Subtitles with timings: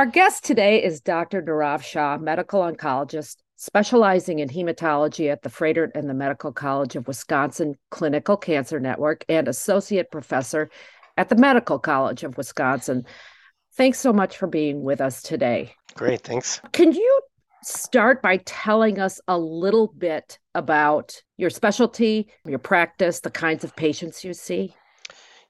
[0.00, 1.42] Our guest today is Dr.
[1.42, 7.06] Nirav Shah, medical oncologist specializing in hematology at the Froedtert and the Medical College of
[7.06, 10.70] Wisconsin Clinical Cancer Network and associate professor
[11.18, 13.04] at the Medical College of Wisconsin.
[13.74, 15.74] Thanks so much for being with us today.
[15.96, 16.62] Great, thanks.
[16.72, 17.20] Can you
[17.62, 23.76] start by telling us a little bit about your specialty, your practice, the kinds of
[23.76, 24.74] patients you see?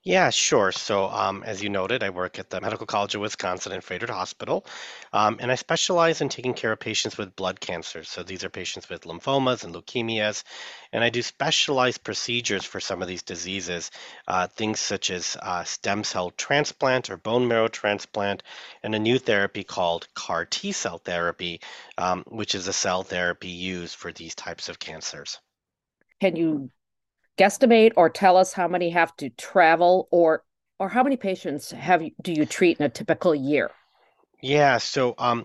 [0.03, 0.73] Yeah, sure.
[0.73, 4.09] So, um, as you noted, I work at the Medical College of Wisconsin and Froedtert
[4.11, 4.65] Hospital,
[5.13, 8.09] um, and I specialize in taking care of patients with blood cancers.
[8.09, 10.43] So, these are patients with lymphomas and leukemias,
[10.93, 13.91] and I do specialized procedures for some of these diseases,
[14.27, 18.43] uh, things such as uh, stem cell transplant or bone marrow transplant,
[18.83, 21.61] and a new therapy called CAR T cell therapy,
[21.99, 25.39] um, which is a cell therapy used for these types of cancers.
[26.21, 26.71] Can you
[27.39, 30.45] guesstimate or tell us how many have to travel or
[30.79, 33.71] or how many patients have you, do you treat in a typical year?
[34.41, 35.45] Yeah, so um,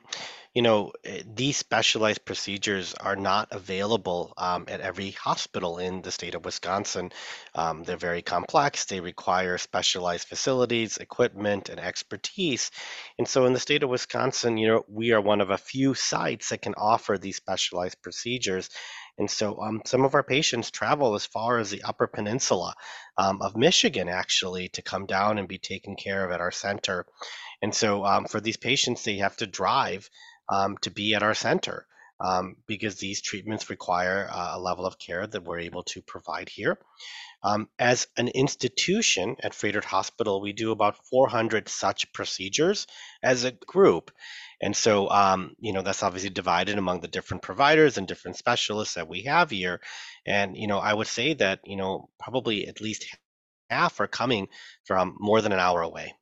[0.55, 6.11] you know, eh, these specialized procedures are not available um, at every hospital in the
[6.11, 7.11] state of Wisconsin.
[7.53, 8.85] Um, they're very complex.
[8.85, 12.71] They require specialized facilities, equipment, and expertise.
[13.19, 15.93] And so, in the state of Wisconsin, you know, we are one of a few
[15.93, 18.69] sites that can offer these specialized procedures.
[19.17, 22.75] And so um, some of our patients travel as far as the Upper Peninsula
[23.17, 27.05] um, of Michigan, actually, to come down and be taken care of at our center.
[27.61, 30.09] And so um, for these patients, they have to drive
[30.49, 31.87] um, to be at our center
[32.19, 36.49] um, because these treatments require uh, a level of care that we're able to provide
[36.49, 36.77] here.
[37.43, 42.87] Um, as an institution at Froedtert Hospital, we do about 400 such procedures
[43.21, 44.11] as a group.
[44.61, 48.95] And so, um, you know, that's obviously divided among the different providers and different specialists
[48.95, 49.81] that we have here.
[50.25, 53.05] And, you know, I would say that, you know, probably at least
[53.69, 54.47] half are coming
[54.85, 56.13] from more than an hour away,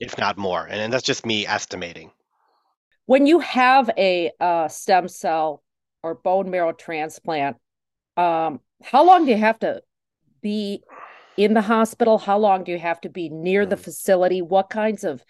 [0.00, 0.64] if not more.
[0.64, 2.10] And, and that's just me estimating.
[3.06, 5.62] When you have a uh, stem cell
[6.02, 7.56] or bone marrow transplant,
[8.16, 9.82] um, how long do you have to
[10.42, 10.82] be
[11.36, 12.18] in the hospital?
[12.18, 13.80] How long do you have to be near the mm.
[13.80, 14.42] facility?
[14.42, 15.22] What kinds of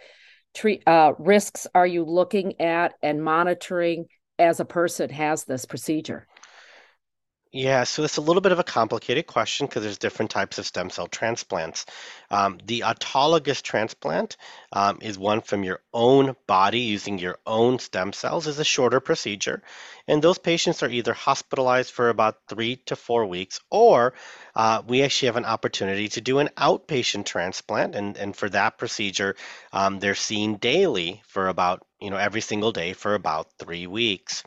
[0.57, 4.07] treat uh, risks are you looking at and monitoring
[4.39, 6.27] as a person has this procedure?
[7.53, 10.67] Yeah, so it's a little bit of a complicated question because there's different types of
[10.67, 11.87] stem cell transplants.
[12.31, 14.37] Um, the autologous transplant
[14.73, 19.01] um, is one from your own body using your own stem cells is a shorter
[19.01, 19.63] procedure.
[20.07, 24.13] And those patients are either hospitalized for about three to four weeks, or
[24.55, 27.95] uh, we actually have an opportunity to do an outpatient transplant.
[27.95, 29.35] And, and for that procedure,
[29.73, 34.43] um, they're seen daily for about, you know, every single day for about three weeks.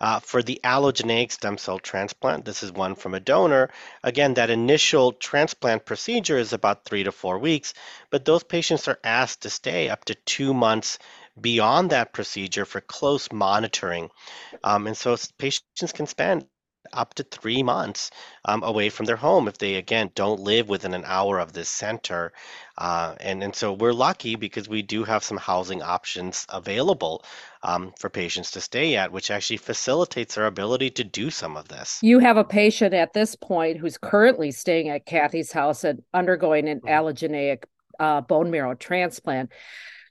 [0.00, 3.70] Uh, for the allogeneic stem cell transplant, this is one from a donor.
[4.02, 7.74] Again, that initial transplant procedure is about three to four weeks,
[8.08, 10.98] but those patients are asked to stay up to two months
[11.38, 14.10] beyond that procedure for close monitoring.
[14.64, 16.46] Um, and so patients can spend
[16.92, 18.10] up to three months
[18.44, 21.68] um, away from their home if they again don't live within an hour of this
[21.68, 22.32] center
[22.78, 27.24] uh, and and so we're lucky because we do have some housing options available
[27.62, 31.68] um, for patients to stay at which actually facilitates our ability to do some of
[31.68, 36.02] this you have a patient at this point who's currently staying at kathy's house and
[36.14, 36.88] undergoing an mm-hmm.
[36.88, 37.64] allogeneic
[37.98, 39.50] uh, bone marrow transplant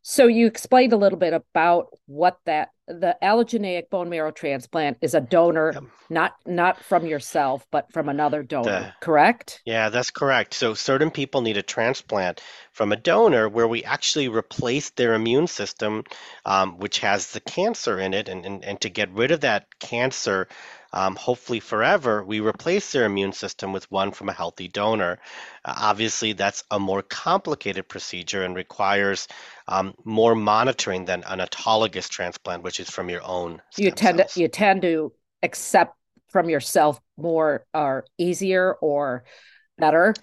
[0.10, 5.14] so you explained a little bit about what that the allogeneic bone marrow transplant is
[5.14, 5.84] a donor, yep.
[6.10, 8.72] not not from yourself, but from another donor.
[8.72, 9.62] The, correct?
[9.66, 10.56] Yeah, that's correct.
[10.56, 15.46] So certain people need a transplant from a donor where we actually replace their immune
[15.46, 16.06] system,
[16.44, 19.68] um, which has the cancer in it, and, and and to get rid of that
[19.78, 20.48] cancer
[20.92, 25.20] um, hopefully forever, we replace their immune system with one from a healthy donor.
[25.64, 29.28] Uh, obviously, that's a more complicated procedure and requires
[29.70, 33.62] um, more monitoring than an autologous transplant, which is from your own.
[33.78, 34.34] You tend cells.
[34.34, 35.14] to you tend to
[35.44, 35.96] accept
[36.30, 39.24] from yourself more or easier or
[39.78, 40.14] better.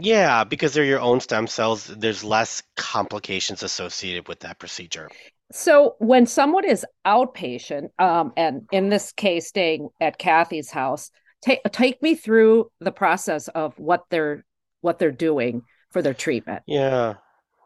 [0.00, 5.10] Yeah, because they're your own stem cells, there's less complications associated with that procedure.
[5.50, 11.10] So when someone is outpatient, um, and in this case, staying at Kathy's house,
[11.42, 14.44] take take me through the process of what they're
[14.82, 16.62] what they're doing for their treatment.
[16.66, 17.14] Yeah.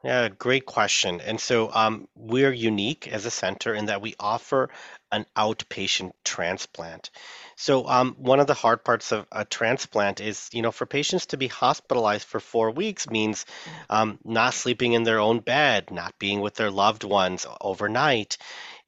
[0.04, 1.20] Yeah, great question.
[1.20, 4.68] And so um, we're unique as a center in that we offer
[5.12, 7.10] an outpatient transplant.
[7.56, 11.26] So um, one of the hard parts of a transplant is, you know, for patients
[11.26, 13.46] to be hospitalized for four weeks means
[13.90, 18.38] um, not sleeping in their own bed, not being with their loved ones overnight.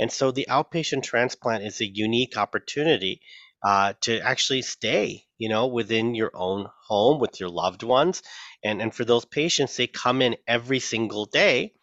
[0.00, 3.20] And so the outpatient transplant is a unique opportunity
[3.64, 8.22] uh, to actually stay, you know, within your own home with your loved ones.
[8.64, 11.74] And, and for those patients, they come in every single day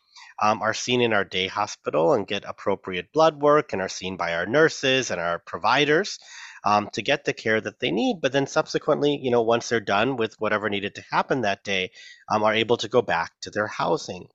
[0.42, 4.18] um, are seen in our day hospital and get appropriate blood work and are seen
[4.18, 6.18] by our nurses and our providers
[6.66, 8.18] um, to get the care that they need.
[8.22, 11.92] But then subsequently, you know, once they're done with whatever needed to happen that day,
[12.32, 14.28] um, are able to go back to their housing.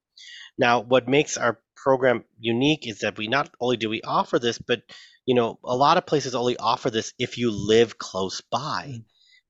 [0.57, 4.59] Now, what makes our program unique is that we not only do we offer this,
[4.59, 4.83] but
[5.27, 9.05] you know, a lot of places only offer this if you live close by, mm.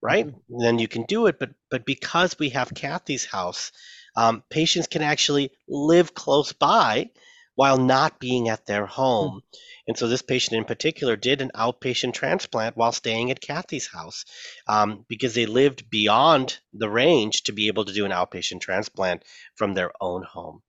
[0.06, 0.28] Right?
[0.28, 0.62] Mm-hmm.
[0.62, 1.38] Then you can do it.
[1.40, 3.72] But but because we have Kathy's house,
[4.16, 7.10] um, patients can actually live close by
[7.56, 9.40] while not being at their home.
[9.40, 9.58] Mm.
[9.88, 14.24] And so this patient in particular did an outpatient transplant while staying at Kathy's house
[14.68, 19.24] um, because they lived beyond the range to be able to do an outpatient transplant
[19.56, 20.62] from their own home.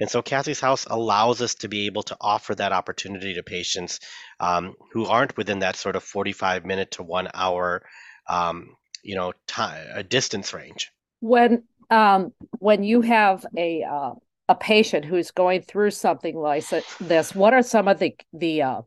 [0.00, 4.00] And so Kathy's House allows us to be able to offer that opportunity to patients
[4.40, 7.86] um, who aren't within that sort of 45 minute to one hour,
[8.28, 10.90] um, you know, time, a distance range.
[11.20, 14.12] When um, when you have a uh,
[14.48, 16.64] a patient who's going through something like
[17.00, 18.82] this, what are some of the the uh,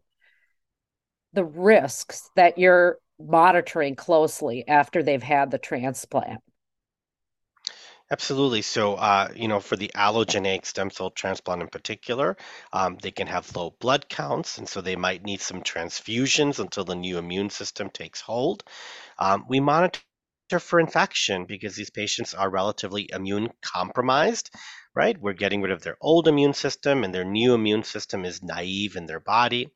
[1.34, 6.42] the risks that you're monitoring closely after they've had the transplant?
[8.12, 8.62] Absolutely.
[8.62, 12.36] So, uh, you know, for the allogeneic stem cell transplant in particular,
[12.74, 16.84] um, they can have low blood counts, and so they might need some transfusions until
[16.86, 18.64] the new immune system takes hold.
[19.20, 20.02] Um, we monitor
[20.60, 24.52] for infection because these patients are relatively immune compromised,
[24.96, 25.20] right?
[25.20, 28.98] We're getting rid of their old immune system, and their new immune system is naive
[28.98, 29.72] in their body.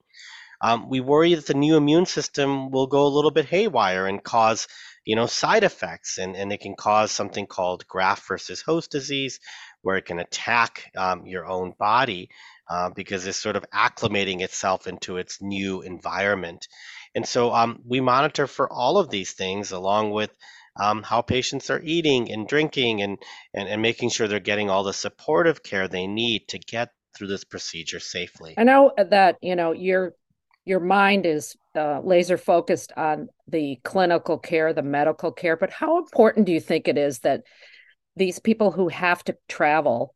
[0.62, 4.24] Um, we worry that the new immune system will go a little bit haywire and
[4.24, 4.68] cause
[5.06, 9.40] you know, side effects, and, and it can cause something called graft versus host disease,
[9.82, 12.30] where it can attack um, your own body
[12.70, 16.68] uh, because it's sort of acclimating itself into its new environment.
[17.16, 20.32] And so um, we monitor for all of these things along with
[20.80, 23.18] um, how patients are eating and drinking and,
[23.54, 27.28] and, and making sure they're getting all the supportive care they need to get through
[27.28, 28.54] this procedure safely.
[28.58, 30.14] I know that, you know, you're
[30.64, 35.98] your mind is uh, laser focused on the clinical care, the medical care, but how
[35.98, 37.44] important do you think it is that
[38.16, 40.14] these people who have to travel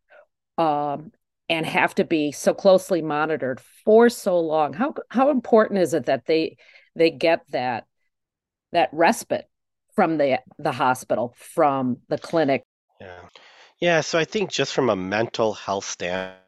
[0.57, 1.11] um,
[1.47, 6.05] and have to be so closely monitored for so long, how how important is it
[6.05, 6.57] that they
[6.95, 7.85] they get that
[8.71, 9.45] that respite
[9.95, 12.63] from the the hospital, from the clinic?
[12.99, 13.21] Yeah,
[13.79, 14.01] yeah.
[14.01, 16.44] So I think just from a mental health standpoint,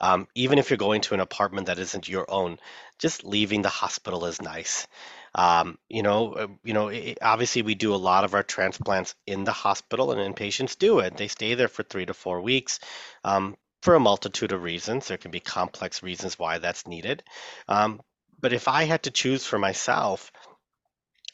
[0.00, 2.58] um, even if you're going to an apartment that isn't your own,
[2.98, 4.86] just leaving the hospital is nice.
[5.34, 9.14] Um, you know, uh, you know, it, obviously we do a lot of our transplants
[9.26, 11.16] in the hospital, and, and patients do it.
[11.16, 12.80] They stay there for three to four weeks.
[13.24, 15.06] Um, for a multitude of reasons.
[15.06, 17.22] There can be complex reasons why that's needed.
[17.68, 18.00] Um,
[18.40, 20.32] but if I had to choose for myself,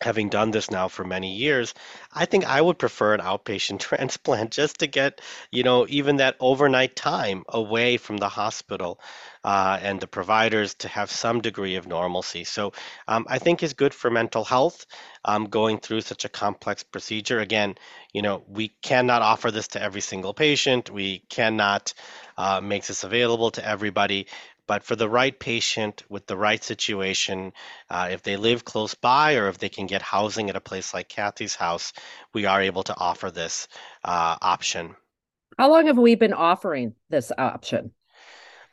[0.04, 1.74] having done this now for many years,
[2.12, 5.20] I think I would prefer an outpatient transplant just to get,
[5.50, 9.00] you know, even that overnight time away from the hospital
[9.44, 12.44] uh, and the providers to have some degree of normalcy.
[12.44, 12.72] So
[13.08, 14.86] um, I think is good for mental health
[15.24, 17.40] um, going through such a complex procedure.
[17.40, 17.74] Again,
[18.12, 20.90] you know, we cannot offer this to every single patient.
[20.90, 21.92] We cannot
[22.36, 24.26] uh, make this available to everybody.
[24.66, 27.52] But for the right patient with the right situation,
[27.90, 30.94] uh, if they live close by or if they can get housing at a place
[30.94, 31.92] like Kathy's house,
[32.32, 33.68] we are able to offer this
[34.04, 34.96] uh, option.
[35.58, 37.92] How long have we been offering this option?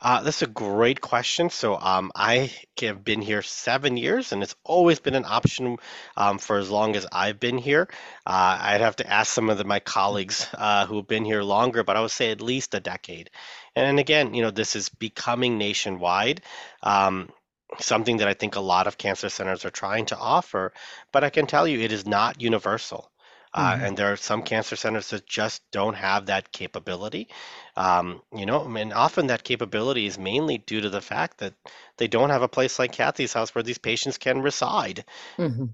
[0.02, 1.48] Uh, that's a great question.
[1.48, 2.50] So um, I
[2.80, 5.78] have been here seven years, and it's always been an option
[6.16, 7.88] um, for as long as I've been here.
[8.26, 11.42] Uh, I'd have to ask some of the, my colleagues uh, who have been here
[11.42, 13.30] longer, but I would say at least a decade.
[13.76, 16.42] And again, you know, this is becoming nationwide.
[16.82, 17.30] Um,
[17.78, 20.72] something that I think a lot of cancer centers are trying to offer,
[21.12, 23.11] but I can tell you it is not universal.
[23.54, 23.84] Uh, mm-hmm.
[23.84, 27.28] and there are some cancer centers that just don't have that capability.
[27.76, 31.54] Um, you know, and often that capability is mainly due to the fact that
[31.98, 35.04] they don't have a place like Kathy's house where these patients can reside.
[35.36, 35.66] Mm-hmm.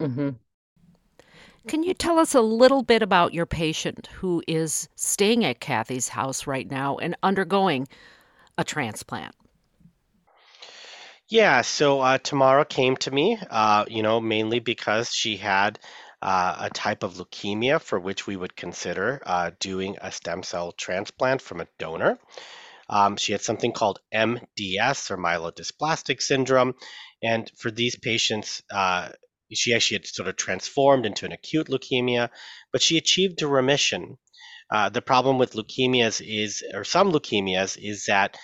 [0.00, 0.30] Mm-hmm.
[1.68, 6.08] Can you tell us a little bit about your patient who is staying at Kathy's
[6.08, 7.86] house right now and undergoing
[8.58, 9.34] a transplant?
[11.28, 15.78] Yeah, so uh, Tamara came to me, uh, you know, mainly because she had
[16.22, 20.72] uh, a type of leukemia for which we would consider uh, doing a stem cell
[20.72, 22.18] transplant from a donor.
[22.88, 26.74] Um, she had something called MDS or myelodysplastic syndrome.
[27.22, 29.10] And for these patients, uh,
[29.52, 32.30] she actually had sort of transformed into an acute leukemia,
[32.70, 34.18] but she achieved a remission.
[34.70, 38.36] Uh, the problem with leukemias is, or some leukemias, is that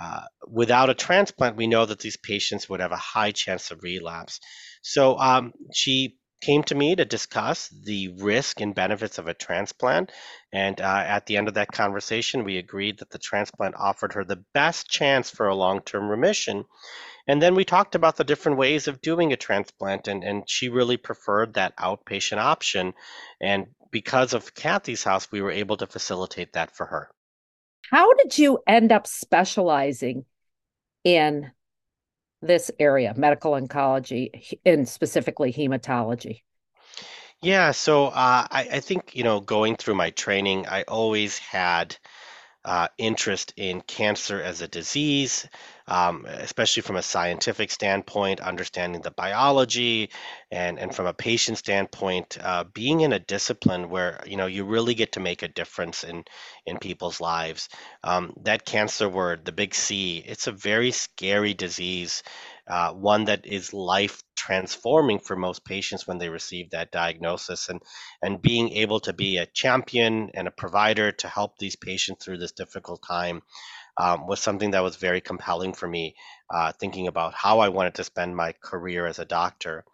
[0.00, 3.82] uh, without a transplant, we know that these patients would have a high chance of
[3.82, 4.40] relapse.
[4.82, 10.12] So um, she came to me to discuss the risk and benefits of a transplant.
[10.52, 14.24] And uh, at the end of that conversation, we agreed that the transplant offered her
[14.24, 16.64] the best chance for a long term remission.
[17.26, 20.68] And then we talked about the different ways of doing a transplant, and, and she
[20.68, 22.92] really preferred that outpatient option.
[23.40, 27.10] And because of Kathy's house, we were able to facilitate that for her.
[27.90, 30.24] How did you end up specializing
[31.04, 31.52] in
[32.46, 36.42] this area, medical oncology, and specifically hematology?
[37.42, 41.96] Yeah, so uh, I, I think, you know, going through my training, I always had
[42.64, 45.46] uh, interest in cancer as a disease,
[45.86, 50.10] um, especially from a scientific standpoint, understanding the biology,
[50.50, 54.64] and and from a patient standpoint, uh, being in a discipline where you know you
[54.64, 56.24] really get to make a difference in
[56.66, 57.68] in people's lives.
[58.02, 62.22] Um, that cancer word, the big C, it's a very scary disease
[62.66, 67.80] uh, one that is life transforming for most patients when they receive that diagnosis and
[68.22, 72.38] and being able to be a champion and a provider to help these patients through
[72.38, 73.42] this difficult time
[73.98, 76.14] um, was something that was very compelling for me
[76.52, 79.84] uh, thinking about how i wanted to spend my career as a doctor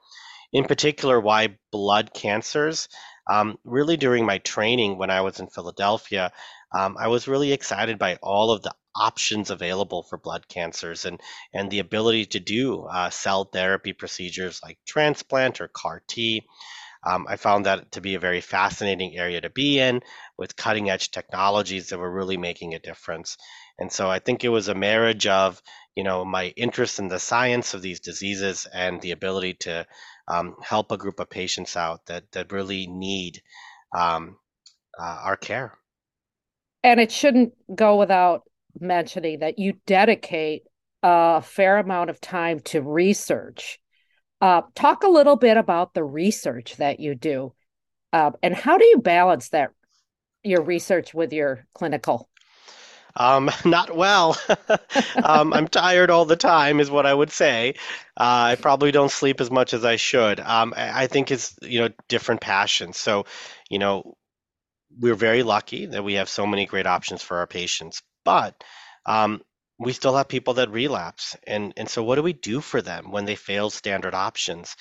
[0.52, 2.88] in particular why blood cancers
[3.30, 6.32] um, really during my training when i was in philadelphia
[6.76, 11.20] um, i was really excited by all of the options available for blood cancers and
[11.52, 16.46] and the ability to do uh, cell therapy procedures like transplant or CAR T.
[17.02, 20.02] Um, I found that to be a very fascinating area to be in
[20.36, 23.38] with cutting edge technologies that were really making a difference.
[23.80, 25.60] And so I think it was a marriage of,
[25.96, 29.86] you know, my interest in the science of these diseases and the ability to
[30.28, 33.42] um, help a group of patients out that, that really need
[33.96, 34.36] um,
[34.98, 35.76] uh, our care.
[36.82, 38.42] And it shouldn't go without
[38.78, 40.62] mentioning that you dedicate
[41.02, 43.78] a fair amount of time to research.
[44.40, 47.52] Uh, talk a little bit about the research that you do,
[48.12, 49.70] uh, and how do you balance that
[50.42, 52.29] your research with your clinical?
[53.16, 54.38] Um, not well.
[55.24, 57.74] um, I'm tired all the time, is what I would say.
[58.18, 60.40] Uh, I probably don't sleep as much as I should.
[60.40, 62.96] Um, I, I think it's you know different passions.
[62.96, 63.26] So,
[63.68, 64.14] you know,
[64.98, 68.02] we're very lucky that we have so many great options for our patients.
[68.24, 68.62] But
[69.06, 69.40] um,
[69.78, 71.36] we still have people that relapse.
[71.46, 74.76] And, and so, what do we do for them when they fail standard options?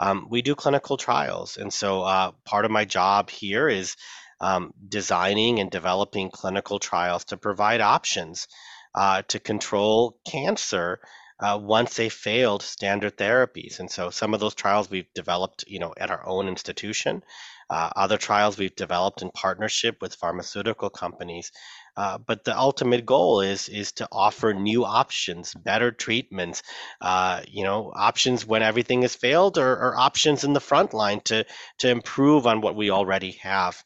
[0.00, 1.56] Um, we do clinical trials.
[1.56, 3.96] And so, uh, part of my job here is
[4.44, 8.46] um, designing and developing clinical trials to provide options
[8.94, 11.00] uh, to control cancer
[11.40, 13.80] uh, once they failed standard therapies.
[13.80, 17.22] And so some of those trials we've developed, you know, at our own institution.
[17.70, 21.50] Uh, other trials we've developed in partnership with pharmaceutical companies
[21.96, 26.62] uh, but the ultimate goal is is to offer new options, better treatments,
[27.00, 31.20] uh, you know, options when everything has failed, or, or, options in the front line
[31.20, 31.44] to
[31.78, 33.82] to improve on what we already have.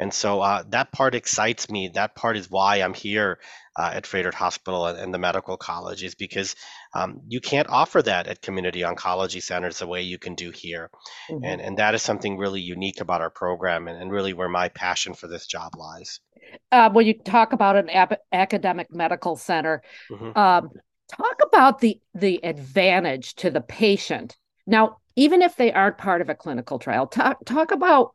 [0.00, 1.88] And so uh, that part excites me.
[1.88, 3.38] That part is why I'm here
[3.78, 6.56] uh, at Froedtert Hospital and, and, the medical college, is because
[6.94, 10.90] um, you can't offer that at community oncology centers the way you can do here.
[11.30, 11.44] Mm-hmm.
[11.44, 14.70] And, and that is something really unique about our program and, and really where my
[14.70, 16.18] passion for this job lies.
[16.72, 20.36] Uh, when you talk about an ap- academic medical center, mm-hmm.
[20.36, 20.70] um,
[21.08, 24.36] talk about the the advantage to the patient.
[24.66, 28.12] Now, even if they aren't part of a clinical trial, talk talk about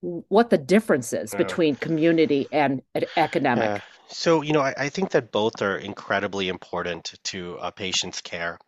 [0.00, 2.82] what the difference is between community and
[3.16, 3.82] academic.
[4.08, 8.58] So, you know, I, I, think that both are incredibly important to a patient's care.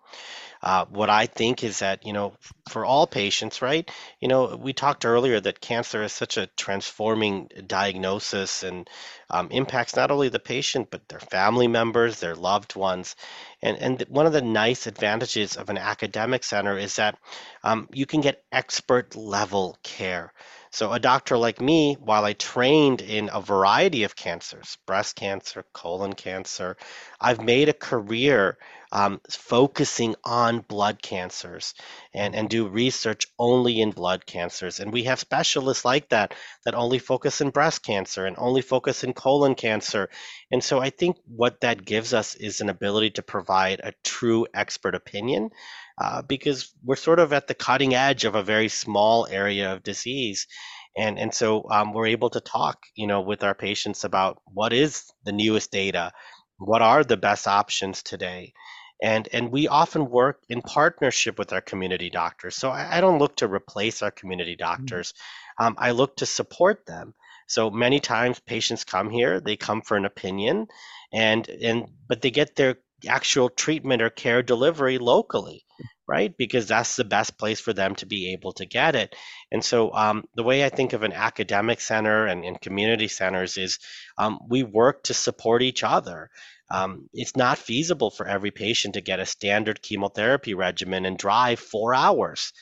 [0.62, 2.34] Uh, what I think is that, you know,
[2.68, 3.90] for all patients, right?
[4.20, 8.88] You know, we talked earlier that cancer is such a transforming diagnosis and
[9.30, 13.16] um, impacts not only the patient, but their family members, their loved ones.
[13.62, 17.18] And, and one of the nice advantages of an academic center is that
[17.62, 20.32] um, you can get expert level care.
[20.72, 25.64] So, a doctor like me, while I trained in a variety of cancers, breast cancer,
[25.72, 26.76] colon cancer,
[27.20, 28.56] I've made a career
[28.92, 31.74] um, focusing on blood cancers
[32.14, 34.78] and, and do research only in blood cancers.
[34.80, 36.34] And we have specialists like that
[36.64, 40.08] that only focus in breast cancer and only focus in colon cancer.
[40.50, 44.46] And so I think what that gives us is an ability to provide a true
[44.54, 45.50] expert opinion
[46.02, 49.82] uh, because we're sort of at the cutting edge of a very small area of
[49.82, 50.46] disease.
[50.96, 54.72] And, and so um, we're able to talk, you know, with our patients about what
[54.72, 56.12] is the newest data,
[56.58, 58.52] what are the best options today,
[59.02, 62.56] and and we often work in partnership with our community doctors.
[62.56, 64.70] So I, I don't look to replace our community mm-hmm.
[64.70, 65.14] doctors.
[65.58, 67.14] Um, I look to support them.
[67.50, 70.68] So many times patients come here, they come for an opinion,
[71.12, 72.76] and and but they get their
[73.08, 75.64] actual treatment or care delivery locally
[76.10, 76.36] right?
[76.36, 79.14] Because that's the best place for them to be able to get it.
[79.52, 83.56] And so um, the way I think of an academic center and, and community centers
[83.56, 83.78] is
[84.18, 86.28] um, we work to support each other.
[86.68, 91.60] Um, it's not feasible for every patient to get a standard chemotherapy regimen and drive
[91.60, 92.52] four hours.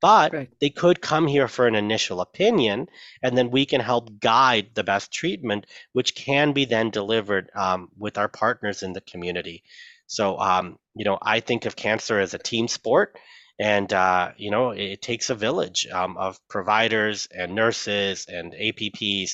[0.00, 0.50] But right.
[0.60, 2.88] they could come here for an initial opinion,
[3.22, 7.88] and then we can help guide the best treatment, which can be then delivered um,
[7.96, 9.62] with our partners in the community.
[10.06, 13.18] So, um, you know, I think of cancer as a team sport.
[13.58, 19.30] And, uh, you know, it, takes a village um, of providers and nurses and APPs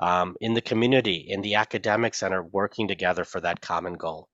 [0.00, 4.28] um, in the community, in the academic center, working together for that common goal.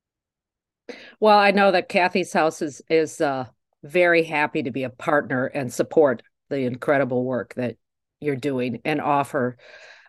[1.20, 3.46] Well, I know that Kathy's House is, is uh,
[3.82, 7.76] very happy to be a partner and support the incredible work that
[8.20, 9.56] you're doing and offer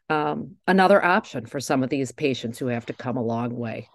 [0.10, 3.88] um, another option for some of these patients who have to come a long way.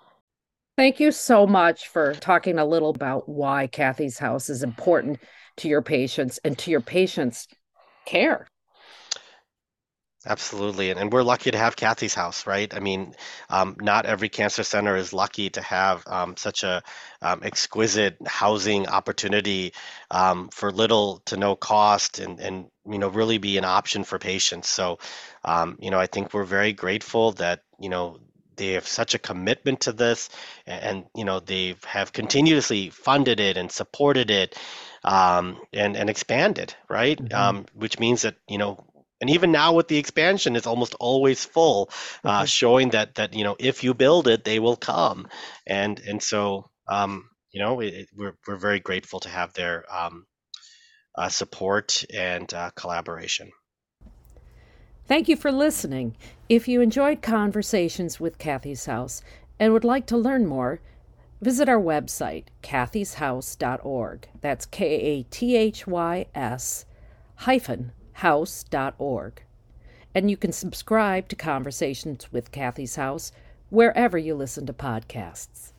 [0.76, 5.18] Thank you so much for talking a little about why Kathy's House is important
[5.58, 7.48] to your patients and to your patients'
[8.04, 8.46] care.
[10.26, 10.90] Absolutely.
[10.90, 12.72] And, and we're lucky to have Kathy's house, right?
[12.74, 13.14] I mean,
[13.48, 16.82] um, not every cancer center is lucky to have um, such a
[17.22, 19.72] um, exquisite housing opportunity
[20.10, 24.18] um, for little to no cost and, and, you know, really be an option for
[24.18, 24.68] patients.
[24.68, 24.98] So,
[25.44, 28.18] um, you know, I think we're very grateful that, you know,
[28.56, 30.30] they have such a commitment to this
[30.66, 34.58] and, and you know they have continuously funded it and supported it
[35.04, 37.34] um, and and expanded right mm-hmm.
[37.34, 38.82] um, which means that you know
[39.20, 41.90] and even now with the expansion it's almost always full
[42.24, 42.44] uh, mm-hmm.
[42.46, 45.26] showing that that you know if you build it they will come
[45.66, 50.26] and and so um, you know it, we're, we're very grateful to have their um,
[51.16, 53.50] uh, support and uh, collaboration
[55.08, 56.16] Thank you for listening.
[56.48, 59.22] If you enjoyed conversations with Kathy's House
[59.56, 60.80] and would like to learn more,
[61.40, 64.28] visit our website, kathyshouse.org.
[64.40, 66.86] That's K A T H Y S
[67.36, 69.42] hyphen house.org.
[70.14, 73.30] And you can subscribe to Conversations with Kathy's House
[73.68, 75.72] wherever you listen to podcasts.